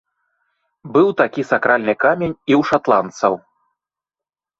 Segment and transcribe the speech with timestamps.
[0.95, 3.33] Быў такі сакральны камень і ў шатландцаў.